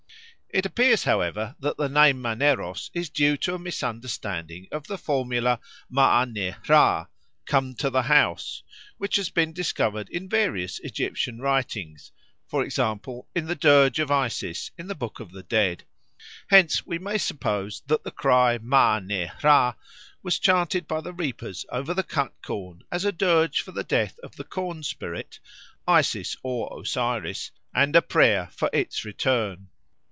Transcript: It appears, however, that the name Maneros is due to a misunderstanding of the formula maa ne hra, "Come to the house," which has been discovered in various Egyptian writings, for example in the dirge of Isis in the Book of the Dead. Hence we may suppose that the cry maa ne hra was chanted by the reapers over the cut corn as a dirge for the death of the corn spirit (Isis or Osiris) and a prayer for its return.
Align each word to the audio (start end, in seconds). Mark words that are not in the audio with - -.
It 0.53 0.65
appears, 0.65 1.05
however, 1.05 1.55
that 1.61 1.77
the 1.77 1.87
name 1.87 2.21
Maneros 2.21 2.91
is 2.93 3.09
due 3.09 3.37
to 3.37 3.55
a 3.55 3.57
misunderstanding 3.57 4.67
of 4.69 4.85
the 4.85 4.97
formula 4.97 5.61
maa 5.89 6.25
ne 6.25 6.51
hra, 6.65 7.07
"Come 7.45 7.73
to 7.75 7.89
the 7.89 8.01
house," 8.01 8.61
which 8.97 9.15
has 9.15 9.29
been 9.29 9.53
discovered 9.53 10.09
in 10.09 10.27
various 10.27 10.77
Egyptian 10.79 11.39
writings, 11.39 12.11
for 12.49 12.65
example 12.65 13.29
in 13.33 13.45
the 13.45 13.55
dirge 13.55 13.97
of 13.99 14.11
Isis 14.11 14.71
in 14.77 14.87
the 14.87 14.93
Book 14.93 15.21
of 15.21 15.31
the 15.31 15.41
Dead. 15.43 15.85
Hence 16.49 16.85
we 16.85 16.99
may 16.99 17.17
suppose 17.17 17.81
that 17.87 18.03
the 18.03 18.11
cry 18.11 18.57
maa 18.61 18.99
ne 18.99 19.31
hra 19.39 19.75
was 20.21 20.37
chanted 20.37 20.85
by 20.85 20.99
the 20.99 21.13
reapers 21.13 21.65
over 21.71 21.93
the 21.93 22.03
cut 22.03 22.33
corn 22.41 22.83
as 22.91 23.05
a 23.05 23.13
dirge 23.13 23.61
for 23.61 23.71
the 23.71 23.85
death 23.85 24.19
of 24.19 24.35
the 24.35 24.43
corn 24.43 24.83
spirit 24.83 25.39
(Isis 25.87 26.35
or 26.43 26.77
Osiris) 26.77 27.51
and 27.73 27.95
a 27.95 28.01
prayer 28.01 28.49
for 28.51 28.69
its 28.73 29.05
return. 29.05 29.69